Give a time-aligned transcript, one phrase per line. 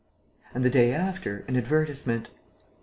[0.55, 2.29] And, the day after, an advertisement.